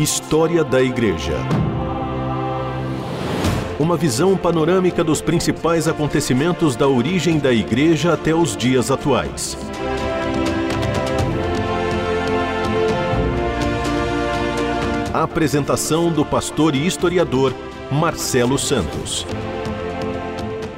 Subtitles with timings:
[0.00, 1.34] História da Igreja.
[3.78, 9.58] Uma visão panorâmica dos principais acontecimentos da origem da Igreja até os dias atuais.
[15.12, 17.52] A apresentação do pastor e historiador
[17.92, 19.26] Marcelo Santos.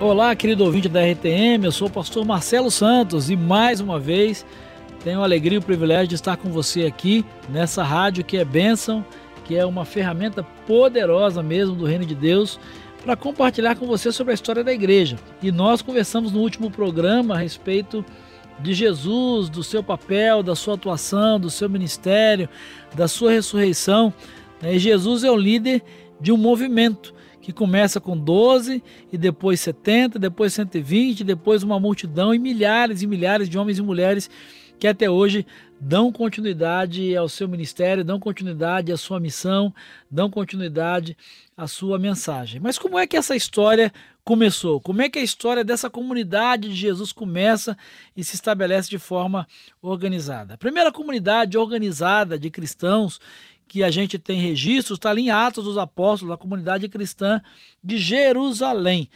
[0.01, 4.45] Olá, querido ouvinte da RTM, eu sou o pastor Marcelo Santos e mais uma vez
[5.03, 8.45] tenho a alegria e o privilégio de estar com você aqui nessa rádio que é
[8.45, 9.05] bênção,
[9.45, 12.59] que é uma ferramenta poderosa mesmo do Reino de Deus
[13.03, 15.17] para compartilhar com você sobre a história da igreja.
[15.43, 18.05] E nós conversamos no último programa a respeito
[18.61, 22.49] de Jesus, do seu papel, da sua atuação, do seu ministério,
[22.95, 24.15] da sua ressurreição.
[24.63, 25.83] E Jesus é o líder
[26.21, 28.81] de um movimento que começa com 12
[29.13, 33.83] e depois 70, depois 120, depois uma multidão e milhares e milhares de homens e
[33.83, 34.31] mulheres
[34.83, 35.47] que até hoje
[35.81, 39.73] dão continuidade ao seu ministério, dão continuidade à sua missão,
[40.11, 41.17] dão continuidade
[41.57, 42.61] à sua mensagem.
[42.61, 43.93] Mas como é que essa história
[44.25, 44.81] começou?
[44.81, 47.79] Como é que a história dessa comunidade de Jesus começa
[48.17, 49.47] e se estabelece de forma
[49.81, 50.55] organizada?
[50.55, 53.21] A primeira comunidade organizada de cristãos
[53.69, 57.41] que a gente tem registros está ali em Atos dos Apóstolos, a comunidade cristã
[57.85, 59.09] de Jerusalém.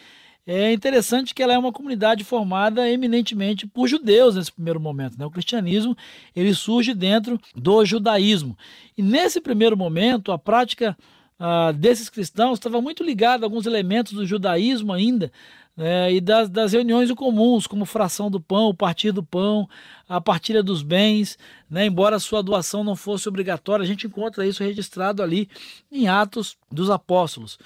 [0.47, 5.19] É interessante que ela é uma comunidade formada eminentemente por judeus nesse primeiro momento.
[5.19, 5.27] Né?
[5.27, 5.97] O cristianismo
[6.37, 8.57] ele surge dentro do judaísmo.
[8.97, 10.97] E nesse primeiro momento, a prática
[11.37, 15.33] ah, desses cristãos estava muito ligada a alguns elementos do judaísmo ainda,
[15.77, 16.13] né?
[16.13, 19.69] e das, das reuniões comuns, como fração do pão, o partir do pão,
[20.09, 21.37] a partilha dos bens,
[21.69, 21.87] né?
[21.87, 25.49] embora a sua doação não fosse obrigatória, a gente encontra isso registrado ali
[25.91, 27.59] em Atos dos Apóstolos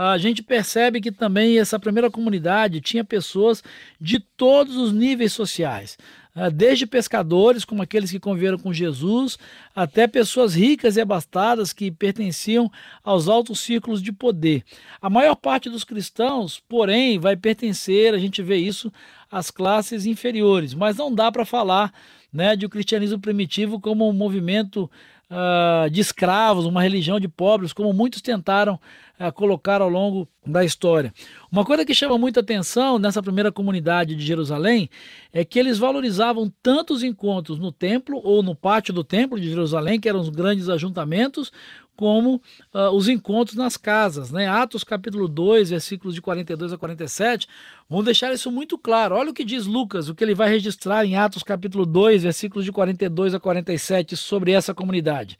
[0.00, 3.64] a gente percebe que também essa primeira comunidade tinha pessoas
[4.00, 5.98] de todos os níveis sociais,
[6.36, 9.36] ah, desde pescadores, como aqueles que conviveram com Jesus,
[9.74, 12.70] até pessoas ricas e abastadas que pertenciam
[13.02, 14.62] aos altos círculos de poder.
[15.02, 18.92] A maior parte dos cristãos, porém, vai pertencer, a gente vê isso,
[19.28, 21.92] às classes inferiores, mas não dá para falar
[22.32, 24.88] né, de o cristianismo primitivo como um movimento
[25.30, 28.78] uh, de escravos, uma religião de pobres, como muitos tentaram
[29.18, 31.12] uh, colocar ao longo da história.
[31.50, 34.88] Uma coisa que chama muita atenção nessa primeira comunidade de Jerusalém
[35.32, 39.48] é que eles valorizavam tanto os encontros no templo ou no pátio do templo de
[39.48, 41.52] Jerusalém, que eram os grandes ajuntamentos,
[41.98, 42.36] como
[42.72, 44.30] uh, os encontros nas casas.
[44.30, 44.46] Né?
[44.46, 47.48] Atos capítulo 2, versículos de 42 a 47,
[47.88, 49.16] vão deixar isso muito claro.
[49.16, 52.64] Olha o que diz Lucas, o que ele vai registrar em Atos capítulo 2, versículos
[52.64, 55.36] de 42 a 47 sobre essa comunidade.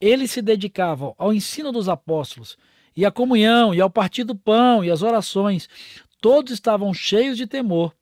[0.00, 2.56] Eles se dedicavam ao ensino dos apóstolos,
[2.96, 5.68] e à comunhão, e ao partir do pão, e às orações.
[6.20, 7.92] Todos estavam cheios de temor,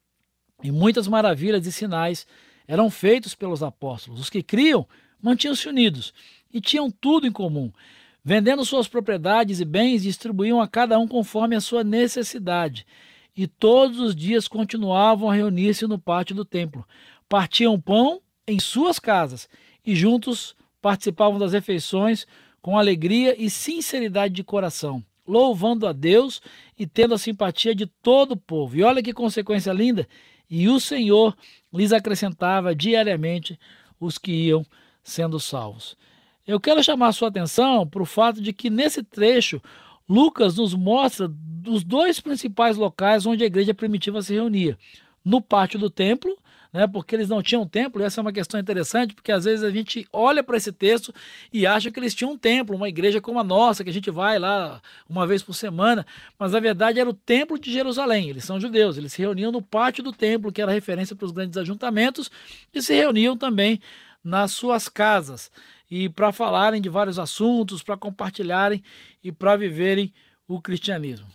[0.62, 2.26] e muitas maravilhas e sinais
[2.68, 4.20] eram feitos pelos apóstolos.
[4.20, 4.86] Os que criam
[5.22, 6.12] mantinham-se unidos
[6.54, 7.72] e tinham tudo em comum.
[8.24, 12.86] Vendendo suas propriedades e bens, distribuíam a cada um conforme a sua necessidade.
[13.36, 16.86] E todos os dias continuavam a reunir-se no pátio do templo.
[17.28, 19.48] Partiam pão em suas casas
[19.84, 22.26] e juntos participavam das refeições
[22.62, 26.40] com alegria e sinceridade de coração, louvando a Deus
[26.78, 28.76] e tendo a simpatia de todo o povo.
[28.76, 30.08] E olha que consequência linda!
[30.48, 31.36] E o Senhor
[31.72, 33.58] lhes acrescentava diariamente
[33.98, 34.64] os que iam
[35.02, 35.96] sendo salvos.
[36.46, 39.62] Eu quero chamar sua atenção para o fato de que nesse trecho
[40.06, 41.30] Lucas nos mostra
[41.66, 44.78] os dois principais locais onde a igreja primitiva se reunia:
[45.24, 46.36] no pátio do templo,
[46.70, 49.64] né, porque eles não tinham templo, e essa é uma questão interessante, porque às vezes
[49.64, 51.14] a gente olha para esse texto
[51.50, 54.10] e acha que eles tinham um templo, uma igreja como a nossa, que a gente
[54.10, 56.04] vai lá uma vez por semana,
[56.38, 59.62] mas na verdade era o templo de Jerusalém, eles são judeus, eles se reuniam no
[59.62, 62.30] pátio do templo, que era referência para os grandes ajuntamentos,
[62.74, 63.80] e se reuniam também
[64.22, 65.50] nas suas casas
[65.90, 68.82] e para falarem de vários assuntos, para compartilharem
[69.22, 70.12] e para viverem
[70.46, 71.26] o cristianismo.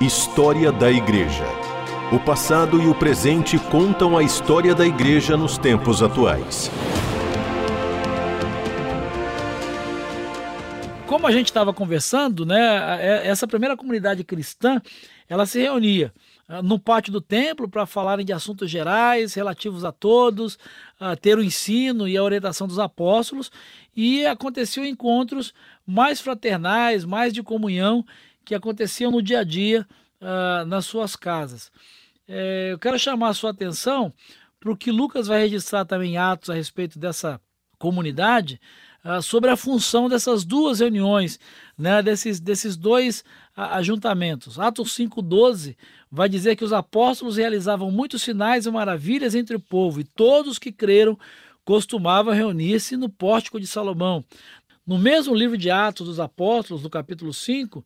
[0.00, 1.46] História da Igreja.
[2.12, 6.70] O passado e o presente contam a história da Igreja nos tempos atuais.
[11.16, 12.60] Como a gente estava conversando, né,
[13.00, 14.82] é, essa primeira comunidade cristã,
[15.26, 16.12] ela se reunia
[16.46, 20.58] ah, no pátio do templo para falarem de assuntos gerais relativos a todos,
[21.00, 23.50] a ter o ensino e a orientação dos apóstolos,
[23.96, 25.54] e aconteciam encontros
[25.86, 28.04] mais fraternais, mais de comunhão,
[28.44, 29.88] que aconteciam no dia a dia
[30.20, 31.72] uh, nas suas casas.
[32.28, 34.12] É, eu quero chamar a sua atenção
[34.60, 37.40] para o que Lucas vai registrar também em Atos a respeito dessa
[37.78, 38.60] comunidade,
[39.06, 41.38] uh, sobre a função dessas duas reuniões,
[41.78, 43.20] né, desses, desses dois
[43.56, 44.58] uh, ajuntamentos.
[44.58, 45.76] Atos 5,12
[46.10, 50.58] vai dizer que os apóstolos realizavam muitos sinais e maravilhas entre o povo, e todos
[50.58, 51.16] que creram
[51.64, 54.24] costumavam reunir-se no pórtico de Salomão.
[54.86, 57.84] No mesmo livro de Atos dos Apóstolos, no capítulo 5,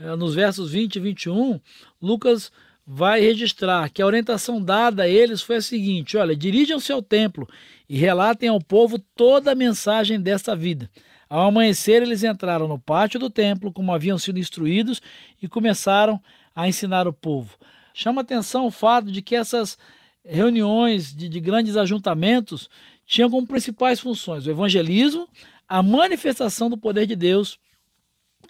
[0.00, 1.60] eh, nos versos 20 e 21,
[2.02, 2.50] Lucas
[2.86, 7.48] vai registrar que a orientação dada a eles foi a seguinte: olha, dirijam-se ao templo
[7.88, 10.90] e relatem ao povo toda a mensagem desta vida.
[11.28, 15.00] Ao amanhecer, eles entraram no pátio do templo, como haviam sido instruídos,
[15.40, 16.20] e começaram
[16.54, 17.56] a ensinar o povo.
[17.94, 19.78] Chama atenção o fato de que essas
[20.24, 22.68] reuniões de, de grandes ajuntamentos
[23.06, 25.28] tinham como principais funções o evangelismo,
[25.68, 27.58] a manifestação do poder de Deus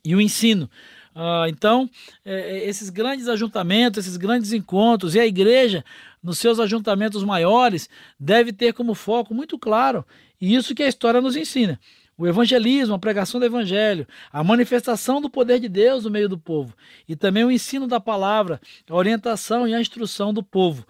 [0.05, 0.71] e o ensino.
[1.15, 1.91] Ah, então,
[2.25, 5.85] é, é, esses grandes ajuntamentos, esses grandes encontros, e a igreja,
[6.23, 10.05] nos seus ajuntamentos maiores, deve ter como foco muito claro,
[10.41, 11.79] e isso que a história nos ensina.
[12.17, 16.39] O evangelismo, a pregação do evangelho, a manifestação do poder de Deus no meio do
[16.39, 16.75] povo,
[17.09, 20.87] e também o ensino da palavra, a orientação e a instrução do povo.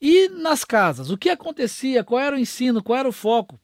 [0.00, 2.02] E nas casas, o que acontecia?
[2.02, 2.82] Qual era o ensino?
[2.82, 3.60] Qual era o foco?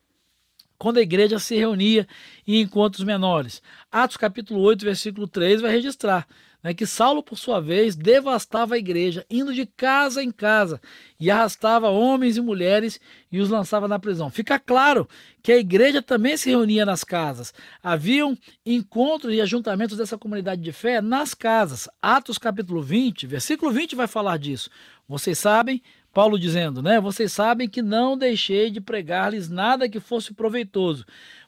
[0.80, 2.08] Quando a igreja se reunia
[2.48, 3.62] em encontros menores.
[3.92, 6.26] Atos capítulo 8, versículo 3 vai registrar
[6.62, 10.80] né, que Saulo, por sua vez, devastava a igreja, indo de casa em casa
[11.18, 12.98] e arrastava homens e mulheres
[13.30, 14.30] e os lançava na prisão.
[14.30, 15.08] Fica claro
[15.42, 17.52] que a igreja também se reunia nas casas.
[17.82, 21.88] Haviam encontros e ajuntamentos dessa comunidade de fé nas casas.
[22.00, 24.70] Atos capítulo 20, versículo 20 vai falar disso.
[25.08, 27.00] Vocês sabem Paulo dizendo, né?
[27.00, 31.04] Vocês sabem que não deixei de pregar-lhes nada que fosse proveitoso,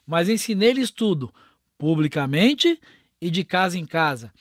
[0.07, 1.33] mas ensinei-lhes tudo,
[1.77, 2.79] publicamente
[3.21, 4.31] e de casa em casa.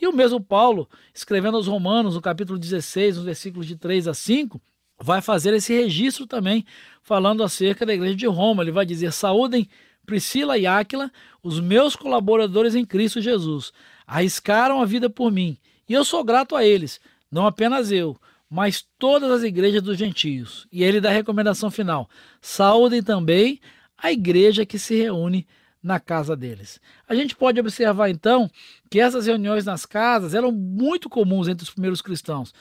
[0.00, 4.14] E o mesmo Paulo, escrevendo aos Romanos, no capítulo 16, nos versículos de 3 a
[4.14, 4.60] 5,
[5.00, 6.64] vai fazer esse registro também,
[7.02, 8.62] falando acerca da igreja de Roma.
[8.62, 9.68] Ele vai dizer: Saúdem
[10.06, 11.10] Priscila e Áquila,
[11.42, 13.72] os meus colaboradores em Cristo Jesus.
[14.06, 15.56] Arriscaram a vida por mim,
[15.88, 17.00] e eu sou grato a eles,
[17.30, 18.16] não apenas eu
[18.52, 20.68] mas todas as igrejas dos gentios.
[20.70, 22.06] E ele dá a recomendação final:
[22.38, 23.58] saúdem também
[23.96, 25.46] a igreja que se reúne
[25.82, 26.78] na casa deles.
[27.08, 28.50] A gente pode observar então
[28.90, 32.52] que essas reuniões nas casas eram muito comuns entre os primeiros cristãos.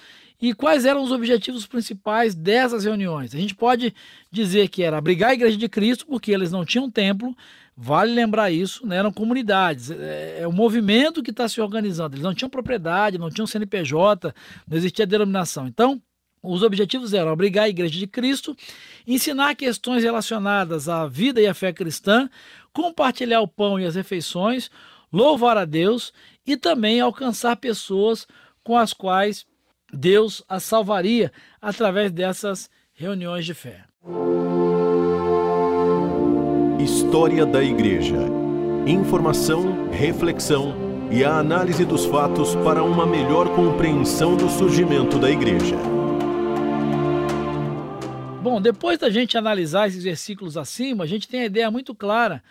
[0.41, 3.35] E quais eram os objetivos principais dessas reuniões?
[3.35, 3.93] A gente pode
[4.31, 7.35] dizer que era abrigar a igreja de Cristo, porque eles não tinham templo,
[7.83, 8.97] Vale lembrar isso, né?
[8.97, 12.15] eram comunidades, é, é um movimento que está se organizando.
[12.15, 14.35] Eles não tinham propriedade, não tinham CNPJ,
[14.67, 15.65] não existia denominação.
[15.65, 15.99] Então,
[16.43, 18.55] os objetivos eram abrigar a Igreja de Cristo,
[19.07, 22.29] ensinar questões relacionadas à vida e à fé cristã,
[22.71, 24.69] compartilhar o pão e as refeições,
[25.11, 26.13] louvar a Deus
[26.45, 28.27] e também alcançar pessoas
[28.63, 29.43] com as quais
[29.91, 33.85] Deus as salvaria através dessas reuniões de fé.
[37.11, 38.15] História da Igreja.
[38.87, 40.73] Informação, reflexão
[41.11, 45.75] e a análise dos fatos para uma melhor compreensão do surgimento da Igreja.
[48.41, 52.41] Bom, depois da gente analisar esses versículos acima, a gente tem a ideia muito clara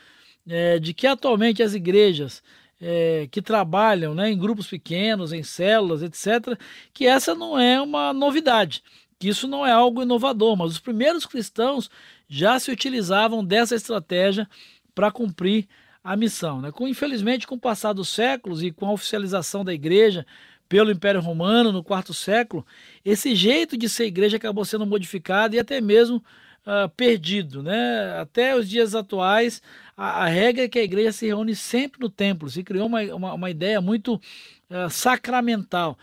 [0.47, 2.43] é, de que atualmente as igrejas
[2.79, 6.55] é, que trabalham né, em grupos pequenos, em células, etc.,
[6.93, 8.83] que essa não é uma novidade
[9.21, 11.91] que isso não é algo inovador, mas os primeiros cristãos
[12.31, 14.49] já se utilizavam dessa estratégia
[14.95, 15.67] para cumprir
[16.03, 16.61] a missão.
[16.61, 16.71] Né?
[16.71, 20.25] Com, infelizmente, com o passar dos séculos e com a oficialização da igreja
[20.69, 22.65] pelo Império Romano no quarto século,
[23.05, 26.19] esse jeito de ser igreja acabou sendo modificado e até mesmo
[26.65, 27.65] uh, perdido.
[27.65, 28.17] Né?
[28.21, 29.61] Até os dias atuais,
[29.97, 32.49] a, a, regra é que a igreja se reúne sempre no templo.
[32.49, 35.99] Se criou uma, uma, uma ideia muito uh, sacramental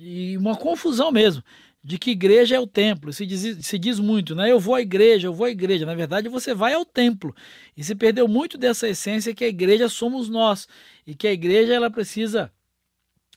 [0.00, 1.44] e uma confusão mesmo
[1.88, 3.10] de que igreja é o templo.
[3.14, 4.52] Se diz, se diz muito, né?
[4.52, 5.86] Eu vou à igreja, eu vou à igreja.
[5.86, 7.34] Na verdade, você vai ao templo.
[7.74, 10.68] E se perdeu muito dessa essência que a igreja somos nós.
[11.06, 12.52] E que a igreja ela precisa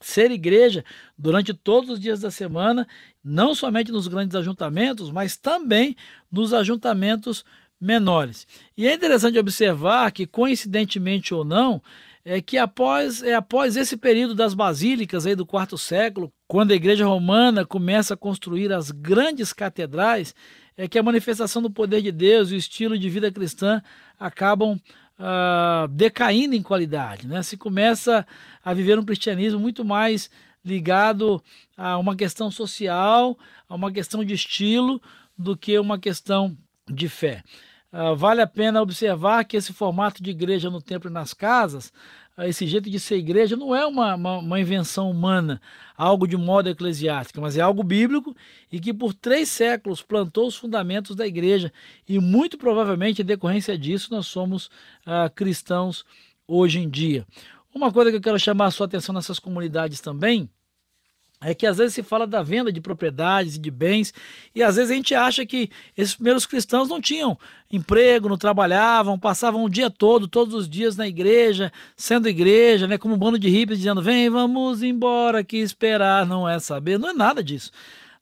[0.01, 0.83] ser igreja
[1.17, 2.85] durante todos os dias da semana,
[3.23, 5.95] não somente nos grandes ajuntamentos, mas também
[6.29, 7.45] nos ajuntamentos
[7.79, 8.45] menores.
[8.75, 11.81] E é interessante observar que, coincidentemente ou não,
[12.23, 16.75] é que após, é após esse período das basílicas aí do quarto século, quando a
[16.75, 20.35] igreja romana começa a construir as grandes catedrais,
[20.77, 23.81] é que a manifestação do poder de Deus e o estilo de vida cristã
[24.19, 24.79] acabam
[25.19, 27.27] uh, decaindo em qualidade.
[27.27, 27.41] Né?
[27.43, 28.25] Se começa
[28.63, 30.29] a viver um cristianismo muito mais
[30.63, 31.43] ligado
[31.75, 33.37] a uma questão social,
[33.67, 35.01] a uma questão de estilo,
[35.37, 36.55] do que uma questão
[36.87, 37.43] de fé.
[37.93, 41.91] Uh, vale a pena observar que esse formato de igreja no templo e nas casas,
[42.37, 45.61] uh, esse jeito de ser igreja, não é uma, uma, uma, invenção humana,
[45.97, 48.33] algo de moda eclesiástica, mas é algo bíblico
[48.71, 51.73] e que por três séculos plantou os fundamentos da igreja
[52.07, 54.67] e muito provavelmente, em decorrência disso, nós somos
[55.05, 56.05] uh, cristãos
[56.47, 57.27] hoje em dia.
[57.75, 60.49] Uma coisa que eu quero chamar a sua atenção nessas comunidades também
[61.43, 64.13] é que às vezes se fala da venda de propriedades e de bens,
[64.53, 67.37] e às vezes a gente acha que esses primeiros cristãos não tinham
[67.71, 72.97] emprego, não trabalhavam, passavam o dia todo, todos os dias na igreja, sendo igreja, né,
[72.97, 76.99] como um bando de hippies dizendo: vem, vamos embora, que esperar não é saber.
[76.99, 77.71] Não é nada disso.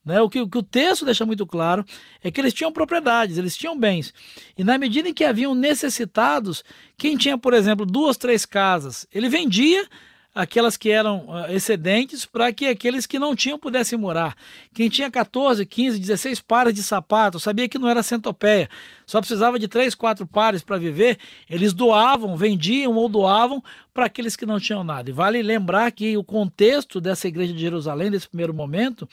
[0.04, 0.20] Né?
[0.22, 1.84] O, que, o que o texto deixa muito claro
[2.22, 4.14] é que eles tinham propriedades, eles tinham bens.
[4.56, 6.64] E na medida em que haviam necessitados,
[6.96, 9.86] quem tinha, por exemplo, duas, três casas, ele vendia
[10.34, 14.36] aquelas que eram uh, excedentes para que aqueles que não tinham pudessem morar.
[14.72, 18.68] Quem tinha 14, 15, 16 pares de sapatos, sabia que não era centopeia,
[19.06, 21.18] só precisava de três, quatro pares para viver,
[21.48, 25.10] eles doavam, vendiam ou doavam para aqueles que não tinham nada.
[25.10, 29.08] E vale lembrar que o contexto dessa igreja de Jerusalém, desse primeiro momento,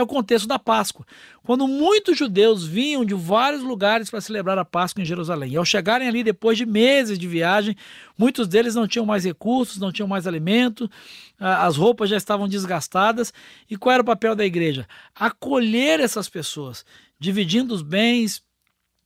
[0.00, 1.06] é o contexto da Páscoa,
[1.42, 5.52] quando muitos judeus vinham de vários lugares para celebrar a Páscoa em Jerusalém.
[5.52, 7.76] E ao chegarem ali depois de meses de viagem,
[8.16, 10.90] muitos deles não tinham mais recursos, não tinham mais alimento,
[11.38, 13.32] as roupas já estavam desgastadas.
[13.70, 14.86] E qual era o papel da igreja?
[15.14, 16.84] Acolher essas pessoas,
[17.18, 18.42] dividindo os bens,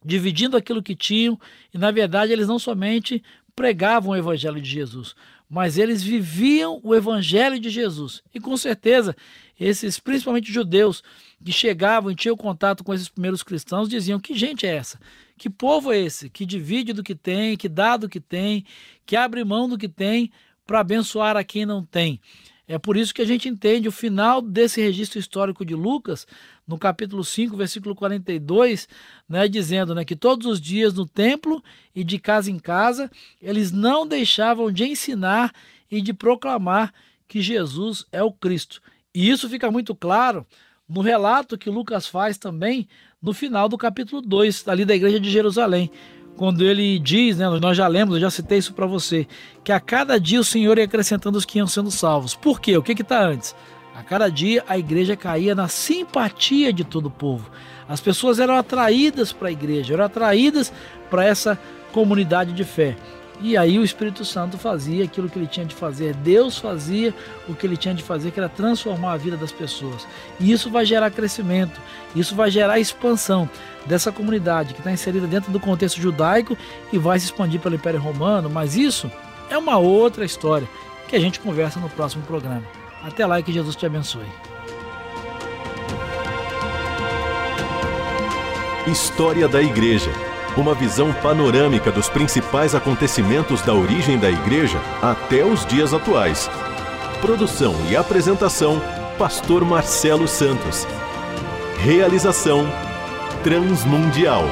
[0.04, 1.38] dividindo aquilo que tinham,
[1.72, 3.22] e na verdade eles não somente
[3.56, 5.14] pregavam o evangelho de Jesus,
[5.48, 8.22] mas eles viviam o evangelho de Jesus.
[8.34, 9.14] E com certeza,
[9.58, 11.02] esses, principalmente judeus,
[11.44, 14.98] que chegavam e tinham contato com esses primeiros cristãos, diziam: que gente é essa?
[15.36, 16.30] Que povo é esse?
[16.30, 18.64] Que divide do que tem, que dá do que tem,
[19.04, 20.30] que abre mão do que tem
[20.66, 22.20] para abençoar a quem não tem.
[22.66, 26.26] É por isso que a gente entende o final desse registro histórico de Lucas,
[26.66, 28.88] no capítulo 5, versículo 42,
[29.28, 31.62] né, dizendo né, que todos os dias no templo
[31.94, 35.52] e de casa em casa, eles não deixavam de ensinar
[35.90, 36.92] e de proclamar
[37.28, 38.80] que Jesus é o Cristo.
[39.14, 40.46] E isso fica muito claro
[40.88, 42.88] no relato que Lucas faz também
[43.20, 45.90] no final do capítulo 2, ali da igreja de Jerusalém
[46.36, 49.26] quando ele diz, né, nós já lemos, eu já citei isso para você,
[49.62, 52.34] que a cada dia o Senhor ia acrescentando os que iam sendo salvos.
[52.34, 52.76] Por quê?
[52.76, 53.54] O que está antes?
[53.94, 57.48] A cada dia a igreja caía na simpatia de todo o povo.
[57.88, 60.72] As pessoas eram atraídas para a igreja, eram atraídas
[61.08, 61.58] para essa
[61.92, 62.96] comunidade de fé.
[63.44, 66.14] E aí o Espírito Santo fazia aquilo que ele tinha de fazer.
[66.14, 67.12] Deus fazia
[67.46, 70.06] o que ele tinha de fazer, que era transformar a vida das pessoas.
[70.40, 71.78] E isso vai gerar crescimento,
[72.16, 73.46] isso vai gerar expansão
[73.84, 76.56] dessa comunidade que está inserida dentro do contexto judaico
[76.90, 78.48] e vai se expandir pelo Império Romano.
[78.48, 79.12] Mas isso
[79.50, 80.66] é uma outra história
[81.06, 82.62] que a gente conversa no próximo programa.
[83.02, 84.24] Até lá e que Jesus te abençoe.
[88.86, 95.66] História da Igreja uma visão panorâmica dos principais acontecimentos da origem da igreja até os
[95.66, 96.48] dias atuais.
[97.20, 98.80] Produção e apresentação:
[99.18, 100.86] Pastor Marcelo Santos.
[101.78, 102.66] Realização:
[103.42, 104.44] Transmundial.